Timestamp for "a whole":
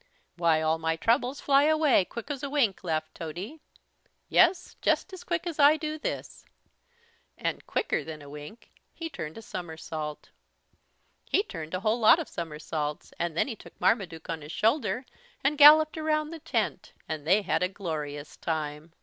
11.75-11.99